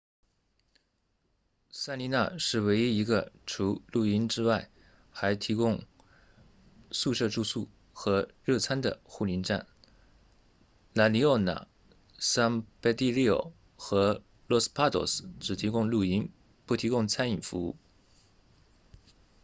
[1.69, 4.67] 塞丽娜 sirena 是唯一一个除露营之外
[5.11, 5.83] 还提供
[6.89, 9.67] 宿舍住宿和热餐的护林站
[10.95, 11.67] la leona
[12.17, 16.31] san pedrillo 和 los patos 只提供露营
[16.65, 17.77] 不提供餐饮服务